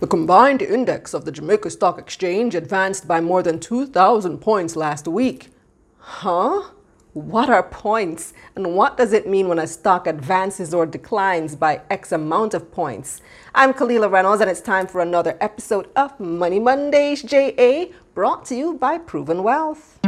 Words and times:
The 0.00 0.06
combined 0.06 0.62
index 0.62 1.12
of 1.12 1.26
the 1.26 1.30
Jamaica 1.30 1.68
Stock 1.68 1.98
Exchange 1.98 2.54
advanced 2.54 3.06
by 3.06 3.20
more 3.20 3.42
than 3.42 3.60
2,000 3.60 4.38
points 4.38 4.74
last 4.74 5.06
week. 5.06 5.48
Huh? 5.98 6.70
What 7.12 7.50
are 7.50 7.62
points? 7.62 8.32
And 8.56 8.74
what 8.74 8.96
does 8.96 9.12
it 9.12 9.28
mean 9.28 9.48
when 9.48 9.58
a 9.58 9.66
stock 9.66 10.06
advances 10.06 10.72
or 10.72 10.86
declines 10.86 11.54
by 11.54 11.82
X 11.90 12.12
amount 12.12 12.54
of 12.54 12.72
points? 12.72 13.20
I'm 13.54 13.74
Kalila 13.74 14.10
Reynolds, 14.10 14.40
and 14.40 14.50
it's 14.50 14.62
time 14.62 14.86
for 14.86 15.02
another 15.02 15.36
episode 15.38 15.90
of 15.94 16.18
Money 16.18 16.60
Mondays 16.60 17.22
JA, 17.22 17.88
brought 18.14 18.46
to 18.46 18.54
you 18.54 18.78
by 18.78 18.96
Proven 18.96 19.42
Wealth. 19.42 19.98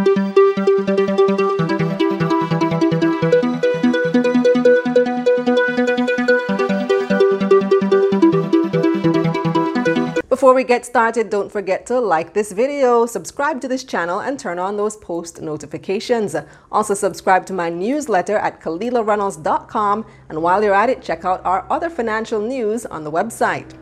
Before 10.53 10.61
we 10.61 10.65
get 10.65 10.85
started, 10.85 11.31
don't 11.31 11.51
forget 11.51 11.87
to 11.87 11.99
like 11.99 12.35
this 12.35 12.53
video, 12.53 13.07
subscribe 13.07 13.63
to 13.63 13.69
this 13.69 13.85
channel, 13.85 14.21
and 14.21 14.39
turn 14.39 14.59
on 14.59 14.77
those 14.77 14.99
post 14.99 15.41
notifications. 15.41 16.37
Also, 16.71 16.93
subscribe 16.93 17.47
to 17.47 17.55
my 17.55 17.71
newsletter 17.71 18.37
at 18.37 18.61
KalilaReynolds.com. 18.61 20.05
And 20.29 20.43
while 20.43 20.63
you're 20.63 20.75
at 20.75 20.91
it, 20.91 21.01
check 21.01 21.25
out 21.25 21.41
our 21.47 21.67
other 21.71 21.89
financial 21.89 22.39
news 22.39 22.85
on 22.85 23.03
the 23.03 23.11
website. 23.11 23.73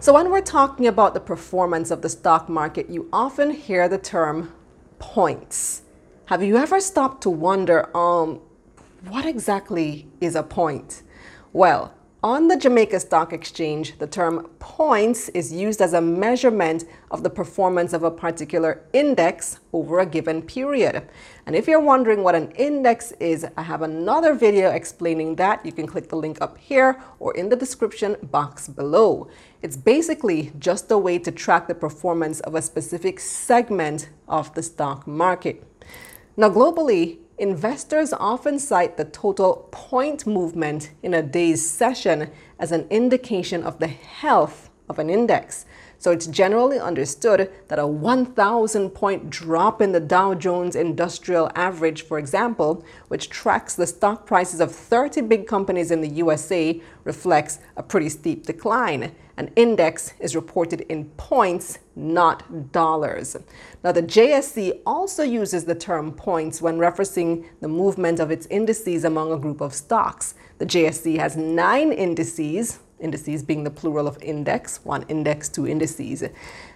So, 0.00 0.12
when 0.12 0.32
we're 0.32 0.40
talking 0.40 0.88
about 0.88 1.14
the 1.14 1.20
performance 1.20 1.92
of 1.92 2.02
the 2.02 2.08
stock 2.08 2.48
market, 2.48 2.90
you 2.90 3.08
often 3.12 3.52
hear 3.52 3.88
the 3.88 3.98
term 3.98 4.52
points. 4.98 5.82
Have 6.24 6.42
you 6.42 6.56
ever 6.56 6.80
stopped 6.80 7.22
to 7.22 7.30
wonder, 7.30 7.96
um, 7.96 8.40
what 9.06 9.24
exactly 9.24 10.08
is 10.20 10.34
a 10.34 10.42
point? 10.42 11.04
Well, 11.52 11.94
on 12.22 12.48
the 12.48 12.56
Jamaica 12.56 12.98
Stock 12.98 13.32
Exchange, 13.32 13.96
the 13.98 14.06
term 14.06 14.48
points 14.58 15.28
is 15.28 15.52
used 15.52 15.80
as 15.80 15.92
a 15.92 16.00
measurement 16.00 16.84
of 17.12 17.22
the 17.22 17.30
performance 17.30 17.92
of 17.92 18.02
a 18.02 18.10
particular 18.10 18.82
index 18.92 19.60
over 19.72 20.00
a 20.00 20.06
given 20.06 20.42
period. 20.42 21.08
And 21.46 21.54
if 21.54 21.68
you're 21.68 21.80
wondering 21.80 22.24
what 22.24 22.34
an 22.34 22.50
index 22.52 23.12
is, 23.20 23.46
I 23.56 23.62
have 23.62 23.82
another 23.82 24.34
video 24.34 24.70
explaining 24.70 25.36
that. 25.36 25.64
You 25.64 25.70
can 25.70 25.86
click 25.86 26.08
the 26.08 26.16
link 26.16 26.38
up 26.40 26.58
here 26.58 27.00
or 27.20 27.36
in 27.36 27.50
the 27.50 27.56
description 27.56 28.16
box 28.32 28.66
below. 28.66 29.28
It's 29.62 29.76
basically 29.76 30.52
just 30.58 30.90
a 30.90 30.98
way 30.98 31.20
to 31.20 31.30
track 31.30 31.68
the 31.68 31.74
performance 31.74 32.40
of 32.40 32.56
a 32.56 32.62
specific 32.62 33.20
segment 33.20 34.08
of 34.26 34.52
the 34.54 34.62
stock 34.64 35.06
market. 35.06 35.62
Now, 36.36 36.50
globally, 36.50 37.18
Investors 37.38 38.12
often 38.12 38.58
cite 38.58 38.96
the 38.96 39.04
total 39.04 39.68
point 39.70 40.26
movement 40.26 40.90
in 41.04 41.14
a 41.14 41.22
day's 41.22 41.68
session 41.68 42.32
as 42.58 42.72
an 42.72 42.88
indication 42.90 43.62
of 43.62 43.78
the 43.78 43.86
health 43.86 44.70
of 44.88 44.98
an 44.98 45.08
index. 45.08 45.64
So 45.98 46.12
it's 46.12 46.28
generally 46.28 46.78
understood 46.78 47.50
that 47.66 47.78
a 47.80 47.86
1,000 47.86 48.90
point 48.90 49.30
drop 49.30 49.82
in 49.82 49.90
the 49.90 50.00
Dow 50.00 50.32
Jones 50.34 50.76
Industrial 50.76 51.50
Average, 51.56 52.02
for 52.02 52.18
example, 52.18 52.84
which 53.08 53.28
tracks 53.28 53.74
the 53.74 53.86
stock 53.86 54.24
prices 54.24 54.60
of 54.60 54.72
30 54.72 55.22
big 55.22 55.48
companies 55.48 55.90
in 55.90 56.00
the 56.00 56.08
USA, 56.08 56.80
reflects 57.02 57.58
a 57.76 57.82
pretty 57.82 58.08
steep 58.08 58.46
decline. 58.46 59.12
An 59.36 59.50
index 59.56 60.14
is 60.20 60.36
reported 60.36 60.82
in 60.82 61.06
points, 61.16 61.78
not 61.96 62.72
dollars. 62.72 63.36
Now, 63.84 63.92
the 63.92 64.02
JSE 64.02 64.80
also 64.84 65.22
uses 65.22 65.64
the 65.64 65.74
term 65.74 66.12
points 66.12 66.60
when 66.62 66.78
referencing 66.78 67.46
the 67.60 67.68
movement 67.68 68.20
of 68.20 68.30
its 68.30 68.46
indices 68.46 69.04
among 69.04 69.32
a 69.32 69.38
group 69.38 69.60
of 69.60 69.74
stocks. 69.74 70.34
The 70.58 70.66
JSE 70.66 71.18
has 71.18 71.36
nine 71.36 71.92
indices, 71.92 72.80
indices 73.00 73.42
being 73.42 73.64
the 73.64 73.70
plural 73.70 74.06
of 74.06 74.22
index, 74.22 74.80
one 74.84 75.04
index, 75.08 75.48
two 75.48 75.66
indices. 75.66 76.24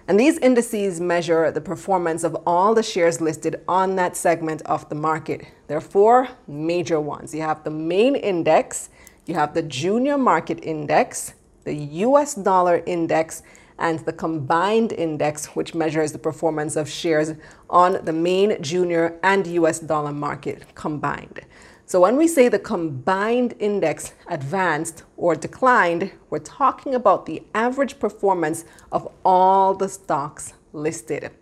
And 0.08 0.18
these 0.18 0.38
indices 0.38 1.00
measure 1.00 1.50
the 1.50 1.60
performance 1.60 2.24
of 2.24 2.36
all 2.46 2.74
the 2.74 2.82
shares 2.82 3.20
listed 3.20 3.62
on 3.68 3.96
that 3.96 4.16
segment 4.16 4.62
of 4.62 4.88
the 4.88 4.94
market. 4.94 5.46
There 5.68 5.76
are 5.76 5.80
four 5.80 6.28
major 6.46 7.00
ones. 7.00 7.34
You 7.34 7.42
have 7.42 7.64
the 7.64 7.70
main 7.70 8.16
index, 8.16 8.90
you 9.26 9.34
have 9.34 9.54
the 9.54 9.62
junior 9.62 10.18
market 10.18 10.58
index, 10.62 11.34
the 11.64 11.74
US 11.74 12.34
dollar 12.34 12.82
index, 12.86 13.42
and 13.78 13.98
the 14.00 14.12
combined 14.12 14.92
index, 14.92 15.46
which 15.56 15.74
measures 15.74 16.12
the 16.12 16.18
performance 16.18 16.76
of 16.76 16.88
shares 16.88 17.34
on 17.70 18.04
the 18.04 18.12
main 18.12 18.60
junior 18.62 19.18
and 19.22 19.46
US 19.46 19.78
dollar 19.78 20.12
market 20.12 20.74
combined. 20.74 21.40
So 21.92 22.00
when 22.00 22.16
we 22.16 22.26
say 22.26 22.48
the 22.48 22.58
combined 22.58 23.52
index 23.58 24.14
advanced 24.28 25.02
or 25.18 25.34
declined, 25.34 26.10
we're 26.30 26.38
talking 26.38 26.94
about 26.94 27.26
the 27.26 27.42
average 27.54 27.98
performance 27.98 28.64
of 28.90 29.12
all 29.26 29.74
the 29.74 29.90
stocks 29.90 30.54
listed. 30.72 31.32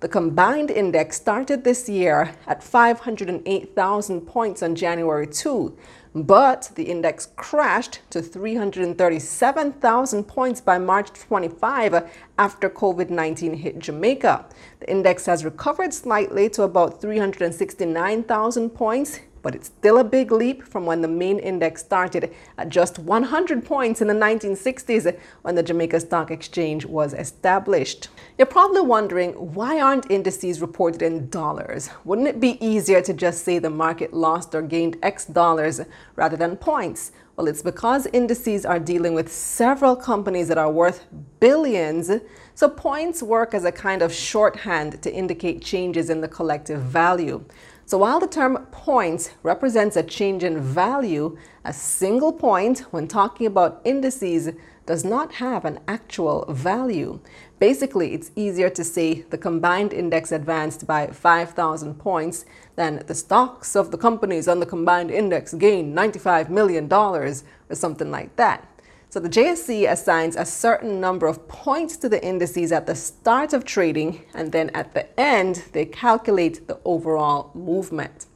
The 0.00 0.08
combined 0.08 0.70
index 0.70 1.18
started 1.18 1.62
this 1.62 1.90
year 1.90 2.34
at 2.46 2.62
508,000 2.62 4.22
points 4.22 4.62
on 4.62 4.74
January 4.74 5.26
2, 5.26 5.76
but 6.14 6.70
the 6.74 6.84
index 6.84 7.28
crashed 7.36 8.00
to 8.10 8.22
337,000 8.22 10.24
points 10.24 10.62
by 10.62 10.78
March 10.78 11.12
25 11.12 12.10
after 12.38 12.70
COVID 12.70 13.10
19 13.10 13.54
hit 13.54 13.78
Jamaica. 13.78 14.46
The 14.80 14.90
index 14.90 15.26
has 15.26 15.44
recovered 15.44 15.92
slightly 15.92 16.48
to 16.50 16.62
about 16.62 17.00
369,000 17.00 18.70
points 18.70 19.20
but 19.42 19.54
it's 19.54 19.68
still 19.68 19.98
a 19.98 20.04
big 20.04 20.32
leap 20.32 20.62
from 20.62 20.86
when 20.86 21.02
the 21.02 21.08
main 21.08 21.38
index 21.38 21.82
started 21.82 22.34
at 22.56 22.68
just 22.68 22.98
100 22.98 23.64
points 23.64 24.00
in 24.00 24.08
the 24.08 24.14
1960s 24.14 25.18
when 25.42 25.54
the 25.54 25.62
Jamaica 25.62 26.00
Stock 26.00 26.30
Exchange 26.30 26.86
was 26.86 27.14
established. 27.14 28.08
You're 28.36 28.46
probably 28.46 28.82
wondering 28.82 29.32
why 29.32 29.80
aren't 29.80 30.10
indices 30.10 30.60
reported 30.60 31.02
in 31.02 31.28
dollars? 31.28 31.90
Wouldn't 32.04 32.28
it 32.28 32.40
be 32.40 32.64
easier 32.64 33.00
to 33.02 33.12
just 33.12 33.44
say 33.44 33.58
the 33.58 33.70
market 33.70 34.12
lost 34.12 34.54
or 34.54 34.62
gained 34.62 34.96
X 35.02 35.24
dollars 35.24 35.80
rather 36.16 36.36
than 36.36 36.56
points? 36.56 37.12
Well, 37.38 37.46
it's 37.46 37.62
because 37.62 38.06
indices 38.06 38.66
are 38.66 38.80
dealing 38.80 39.14
with 39.14 39.32
several 39.32 39.94
companies 39.94 40.48
that 40.48 40.58
are 40.58 40.72
worth 40.72 41.06
billions, 41.38 42.10
so 42.56 42.68
points 42.68 43.22
work 43.22 43.54
as 43.54 43.64
a 43.64 43.70
kind 43.70 44.02
of 44.02 44.12
shorthand 44.12 45.00
to 45.02 45.14
indicate 45.14 45.62
changes 45.62 46.10
in 46.10 46.20
the 46.20 46.26
collective 46.26 46.80
value. 46.80 47.44
So 47.88 47.96
while 47.96 48.20
the 48.20 48.26
term 48.26 48.66
points 48.70 49.30
represents 49.42 49.96
a 49.96 50.02
change 50.02 50.44
in 50.44 50.60
value, 50.60 51.38
a 51.64 51.72
single 51.72 52.34
point 52.34 52.80
when 52.90 53.08
talking 53.08 53.46
about 53.46 53.80
indices 53.82 54.50
does 54.84 55.06
not 55.06 55.36
have 55.36 55.64
an 55.64 55.80
actual 55.88 56.44
value. 56.52 57.18
Basically, 57.58 58.12
it's 58.12 58.30
easier 58.36 58.68
to 58.68 58.84
say 58.84 59.22
the 59.30 59.38
combined 59.38 59.94
index 59.94 60.32
advanced 60.32 60.86
by 60.86 61.06
5,000 61.06 61.94
points 61.94 62.44
than 62.76 63.02
the 63.06 63.14
stocks 63.14 63.74
of 63.74 63.90
the 63.90 63.96
companies 63.96 64.48
on 64.48 64.60
the 64.60 64.66
combined 64.66 65.10
index 65.10 65.54
gained 65.54 65.96
$95 65.96 66.50
million 66.50 66.92
or 66.92 67.32
something 67.72 68.10
like 68.10 68.36
that. 68.36 68.68
So 69.10 69.20
the 69.20 69.28
JSE 69.30 69.90
assigns 69.90 70.36
a 70.36 70.44
certain 70.44 71.00
number 71.00 71.26
of 71.26 71.48
points 71.48 71.96
to 71.98 72.10
the 72.10 72.22
indices 72.22 72.72
at 72.72 72.86
the 72.86 72.94
start 72.94 73.54
of 73.54 73.64
trading, 73.64 74.22
and 74.34 74.52
then 74.52 74.68
at 74.74 74.92
the 74.92 75.18
end, 75.18 75.64
they 75.72 75.86
calculate 75.86 76.68
the 76.68 76.78
overall 76.84 77.50
movement. 77.54 78.26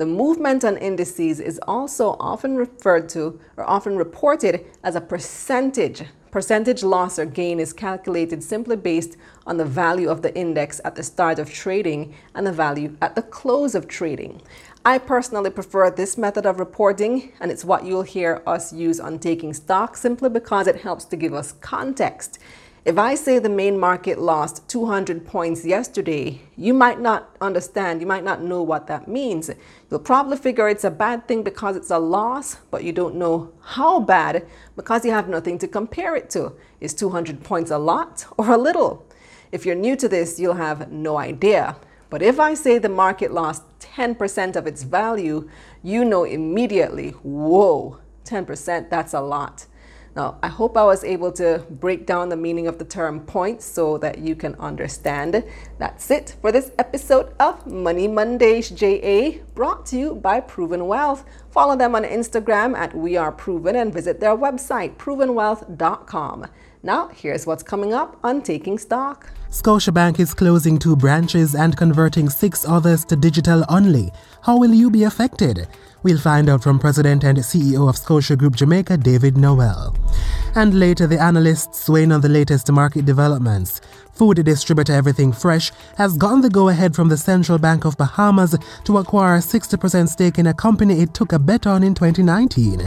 The 0.00 0.06
movement 0.06 0.64
on 0.64 0.78
indices 0.78 1.40
is 1.40 1.60
also 1.68 2.16
often 2.18 2.56
referred 2.56 3.06
to 3.10 3.38
or 3.58 3.68
often 3.68 3.98
reported 3.98 4.64
as 4.82 4.96
a 4.96 5.00
percentage. 5.02 6.04
Percentage 6.30 6.82
loss 6.82 7.18
or 7.18 7.26
gain 7.26 7.60
is 7.60 7.74
calculated 7.74 8.42
simply 8.42 8.76
based 8.76 9.18
on 9.46 9.58
the 9.58 9.66
value 9.66 10.08
of 10.08 10.22
the 10.22 10.34
index 10.34 10.80
at 10.86 10.94
the 10.94 11.02
start 11.02 11.38
of 11.38 11.52
trading 11.52 12.14
and 12.34 12.46
the 12.46 12.52
value 12.52 12.96
at 13.02 13.14
the 13.14 13.20
close 13.20 13.74
of 13.74 13.88
trading. 13.88 14.40
I 14.86 14.96
personally 14.96 15.50
prefer 15.50 15.90
this 15.90 16.16
method 16.16 16.46
of 16.46 16.58
reporting, 16.58 17.32
and 17.38 17.50
it's 17.50 17.66
what 17.66 17.84
you'll 17.84 18.00
hear 18.00 18.42
us 18.46 18.72
use 18.72 19.00
on 19.00 19.18
taking 19.18 19.52
stock 19.52 19.98
simply 19.98 20.30
because 20.30 20.66
it 20.66 20.76
helps 20.76 21.04
to 21.04 21.16
give 21.16 21.34
us 21.34 21.52
context. 21.60 22.38
If 22.82 22.96
I 22.96 23.14
say 23.14 23.38
the 23.38 23.50
main 23.50 23.78
market 23.78 24.18
lost 24.18 24.66
200 24.70 25.26
points 25.26 25.66
yesterday, 25.66 26.40
you 26.56 26.72
might 26.72 26.98
not 26.98 27.36
understand, 27.38 28.00
you 28.00 28.06
might 28.06 28.24
not 28.24 28.42
know 28.42 28.62
what 28.62 28.86
that 28.86 29.06
means. 29.06 29.50
You'll 29.90 30.00
probably 30.00 30.38
figure 30.38 30.66
it's 30.66 30.84
a 30.84 30.90
bad 30.90 31.28
thing 31.28 31.42
because 31.42 31.76
it's 31.76 31.90
a 31.90 31.98
loss, 31.98 32.56
but 32.70 32.82
you 32.82 32.92
don't 32.92 33.16
know 33.16 33.52
how 33.60 34.00
bad 34.00 34.46
because 34.76 35.04
you 35.04 35.10
have 35.10 35.28
nothing 35.28 35.58
to 35.58 35.68
compare 35.68 36.16
it 36.16 36.30
to. 36.30 36.54
Is 36.80 36.94
200 36.94 37.44
points 37.44 37.70
a 37.70 37.76
lot 37.76 38.24
or 38.38 38.50
a 38.50 38.56
little? 38.56 39.06
If 39.52 39.66
you're 39.66 39.74
new 39.74 39.94
to 39.96 40.08
this, 40.08 40.40
you'll 40.40 40.54
have 40.54 40.90
no 40.90 41.18
idea. 41.18 41.76
But 42.08 42.22
if 42.22 42.40
I 42.40 42.54
say 42.54 42.78
the 42.78 42.88
market 42.88 43.30
lost 43.30 43.62
10% 43.80 44.56
of 44.56 44.66
its 44.66 44.84
value, 44.84 45.50
you 45.82 46.02
know 46.02 46.24
immediately, 46.24 47.10
whoa, 47.10 47.98
10%, 48.24 48.88
that's 48.88 49.12
a 49.12 49.20
lot. 49.20 49.66
Now, 50.16 50.38
I 50.42 50.48
hope 50.48 50.76
I 50.76 50.84
was 50.84 51.04
able 51.04 51.30
to 51.32 51.64
break 51.70 52.04
down 52.04 52.30
the 52.30 52.36
meaning 52.36 52.66
of 52.66 52.78
the 52.78 52.84
term 52.84 53.20
points 53.20 53.64
so 53.64 53.96
that 53.98 54.18
you 54.18 54.34
can 54.34 54.56
understand. 54.56 55.44
That's 55.78 56.10
it 56.10 56.34
for 56.40 56.50
this 56.50 56.72
episode 56.78 57.32
of 57.38 57.64
Money 57.66 58.08
Mondays 58.08 58.70
JA, 58.70 59.38
brought 59.54 59.86
to 59.86 59.96
you 59.96 60.14
by 60.16 60.40
Proven 60.40 60.86
Wealth. 60.88 61.24
Follow 61.50 61.76
them 61.76 61.94
on 61.96 62.04
Instagram 62.04 62.76
at 62.76 62.94
We 62.94 63.16
Are 63.16 63.32
Proven 63.32 63.74
and 63.74 63.92
visit 63.92 64.20
their 64.20 64.36
website, 64.36 64.96
provenwealth.com. 64.96 66.46
Now, 66.82 67.08
here's 67.08 67.46
what's 67.46 67.62
coming 67.62 67.92
up 67.92 68.18
on 68.22 68.40
Taking 68.40 68.78
Stock. 68.78 69.30
Scotiabank 69.50 70.20
is 70.20 70.32
closing 70.32 70.78
two 70.78 70.94
branches 70.94 71.56
and 71.56 71.76
converting 71.76 72.30
six 72.30 72.64
others 72.66 73.04
to 73.06 73.16
digital 73.16 73.64
only. 73.68 74.12
How 74.42 74.56
will 74.56 74.72
you 74.72 74.90
be 74.90 75.02
affected? 75.02 75.66
We'll 76.04 76.18
find 76.18 76.48
out 76.48 76.62
from 76.62 76.78
President 76.78 77.24
and 77.24 77.36
CEO 77.38 77.88
of 77.88 77.98
Scotia 77.98 78.36
Group 78.36 78.54
Jamaica, 78.54 78.96
David 78.96 79.36
Noel. 79.36 79.94
And 80.54 80.78
later, 80.78 81.06
the 81.06 81.20
analysts 81.20 81.88
weighing 81.88 82.12
on 82.12 82.20
the 82.20 82.28
latest 82.28 82.70
market 82.70 83.04
developments. 83.04 83.80
Food 84.20 84.44
distributor 84.44 84.92
Everything 84.92 85.32
Fresh 85.32 85.72
has 85.96 86.14
gotten 86.18 86.42
the 86.42 86.50
go 86.50 86.68
ahead 86.68 86.94
from 86.94 87.08
the 87.08 87.16
Central 87.16 87.56
Bank 87.56 87.86
of 87.86 87.96
Bahamas 87.96 88.54
to 88.84 88.98
acquire 88.98 89.36
a 89.36 89.38
60% 89.38 90.08
stake 90.10 90.38
in 90.38 90.48
a 90.48 90.52
company 90.52 91.00
it 91.00 91.14
took 91.14 91.32
a 91.32 91.38
bet 91.38 91.66
on 91.66 91.82
in 91.82 91.94
2019. 91.94 92.86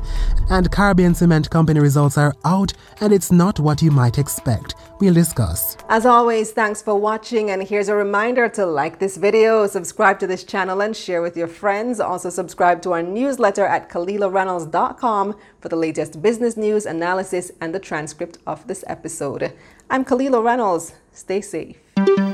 And 0.51 0.71
Caribbean 0.71 1.15
Cement 1.15 1.50
Company 1.50 1.80
results 1.80 2.19
are 2.19 2.35
out, 2.45 2.74
and 3.01 3.12
it's 3.12 3.31
not 3.31 3.59
what 3.59 3.81
you 3.81 3.89
might 3.89 4.19
expect. 4.19 4.75
We'll 5.00 5.15
discuss. 5.15 5.75
As 5.89 6.06
always, 6.06 6.51
thanks 6.51 6.83
for 6.83 6.94
watching, 6.94 7.50
and 7.50 7.63
here's 7.63 7.89
a 7.89 7.95
reminder 7.95 8.47
to 8.50 8.68
like 8.68 9.00
this 9.00 9.18
video, 9.18 9.65
subscribe 9.65 10.19
to 10.19 10.27
this 10.27 10.44
channel, 10.44 10.81
and 10.81 10.95
share 10.95 11.24
with 11.24 11.36
your 11.36 11.47
friends. 11.47 12.00
Also, 12.00 12.29
subscribe 12.29 12.83
to 12.83 12.91
our 12.91 13.01
newsletter 13.01 13.65
at 13.65 13.89
KalilaReynolds.com 13.89 15.36
for 15.59 15.69
the 15.69 15.75
latest 15.75 16.21
business 16.21 16.56
news, 16.56 16.86
analysis, 16.86 17.51
and 17.59 17.74
the 17.74 17.79
transcript 17.79 18.38
of 18.45 18.68
this 18.68 18.83
episode. 18.86 19.51
I'm 19.89 20.06
Kalila 20.06 20.44
Reynolds. 20.44 20.94
Stay 21.13 21.42
safe. 21.42 22.32